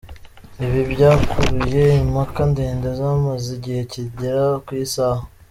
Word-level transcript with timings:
Ibi 0.65 0.81
byakuruye 0.91 1.83
impaka 2.03 2.41
ndende 2.51 2.87
zamaze 2.99 3.47
igihe 3.57 3.81
kigera 3.91 4.43
ku 4.65 4.71
isaha. 4.85 5.23